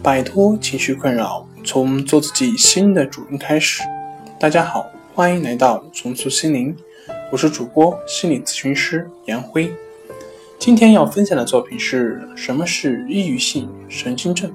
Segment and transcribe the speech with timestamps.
[0.00, 3.82] 摆脱情绪困扰，从做自己新的主人开始。
[4.38, 6.74] 大家好，欢迎来到重塑心灵，
[7.32, 9.72] 我是主播心理咨询师杨辉。
[10.56, 14.52] 今天要分享的作品是什么是抑郁性神经症？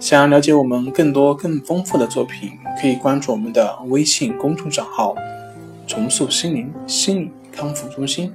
[0.00, 5.14] 想了解我们更多更丰富的作品，可以关注我们的微信公众账号
[5.86, 8.34] “重塑心灵心理康复中心”。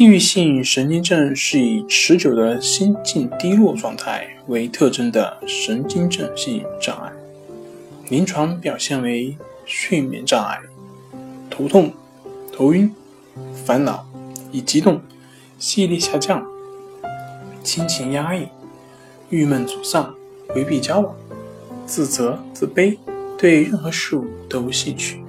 [0.00, 7.12] 抑郁性神经症是以持久的心境低落状态为特征的神经症性障碍，
[8.08, 9.36] 临床表现为
[9.66, 10.58] 睡眠障碍、
[11.50, 11.92] 头痛、
[12.50, 12.90] 头晕、
[13.66, 14.08] 烦恼、
[14.50, 15.02] 易激动、
[15.58, 16.46] 记忆力下降、
[17.62, 18.48] 心情压抑、
[19.28, 20.14] 郁闷沮丧、
[20.48, 21.14] 回避交往、
[21.84, 22.96] 自责自卑、
[23.36, 25.22] 对任何事物都无兴趣，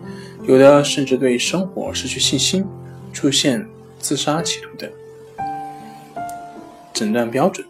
[0.48, 2.64] 有的甚至对生活失去信心，
[3.12, 3.68] 出现。
[4.02, 4.90] 自杀企图等。
[6.94, 7.66] 诊断标准：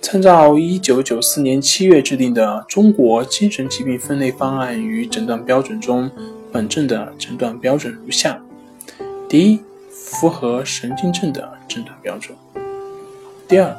[0.00, 6.10] 参照一九九四年七月制定的《中国精神疾病分类方案与诊断标准》中，
[6.52, 8.40] 本症的诊断标准如下：
[9.28, 12.36] 第一，符合神经症的诊断标准；
[13.48, 13.76] 第二，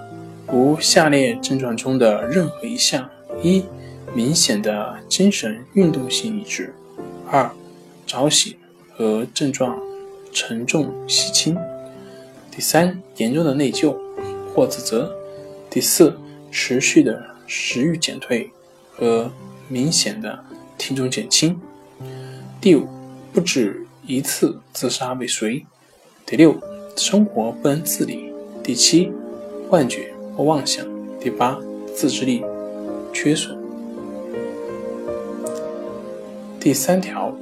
[0.52, 3.09] 无下列症状中的任何一项：
[3.42, 3.64] 一、
[4.14, 6.66] 明显的精神运动性抑制；
[7.31, 7.49] 二、
[8.05, 8.55] 早醒
[8.95, 9.80] 和症状
[10.31, 11.58] 沉重稀轻。
[12.56, 13.94] 第三，严重的内疚
[14.53, 15.09] 或自责；
[15.70, 16.17] 第四，
[16.50, 18.50] 持续的食欲减退
[18.94, 19.30] 和
[19.67, 20.39] 明显的
[20.78, 21.53] 体重减轻；
[22.61, 22.88] 第五，
[23.33, 25.66] 不止一次自杀未遂；
[26.26, 26.56] 第六，
[26.95, 28.31] 生活不能自理；
[28.64, 29.11] 第七，
[29.70, 30.86] 幻觉或妄想；
[31.20, 31.59] 第八，
[31.94, 32.42] 自制力
[33.11, 33.58] 缺损。
[36.58, 37.38] 第三条，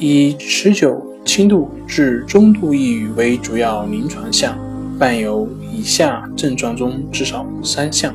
[0.00, 1.11] 以持久。
[1.24, 4.58] 轻度至中度抑郁为主要临床项，
[4.98, 8.14] 伴有以下症状中至少三项：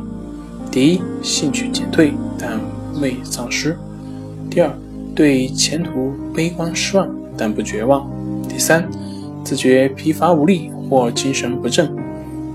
[0.70, 2.60] 第一，兴趣减退但
[3.02, 3.72] 未丧失；
[4.50, 4.72] 第二，
[5.16, 8.06] 对前途悲观失望但不绝望；
[8.48, 8.88] 第三，
[9.44, 11.88] 自觉疲乏无力或精神不振；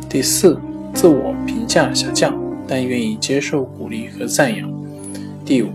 [0.08, 0.58] 第四，
[0.94, 4.68] 自我评价下降但愿意接受鼓励和赞扬；
[5.44, 5.70] 第五，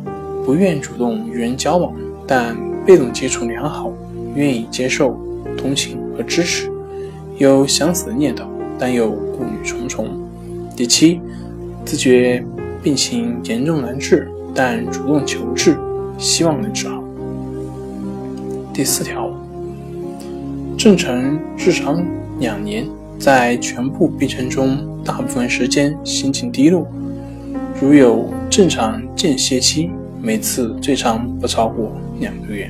[0.46, 1.94] 不愿主动与人交往
[2.26, 2.56] 但
[2.86, 3.92] 被动接触良好。
[4.38, 5.20] 愿意接受
[5.58, 6.70] 同情和支持，
[7.40, 8.46] 有想死的念头，
[8.78, 10.08] 但又顾虑重重。
[10.76, 11.20] 第七，
[11.84, 12.46] 自觉
[12.84, 15.76] 病情严重难治，但主动求治，
[16.20, 17.04] 希望能治好。
[18.72, 19.28] 第四条，
[20.78, 21.20] 正常
[21.58, 22.06] 日常
[22.40, 22.86] 两年，
[23.18, 26.86] 在全部病程中，大部分时间心情低落，
[27.82, 29.90] 如有正常间歇期，
[30.22, 32.70] 每次最长不超过两个月。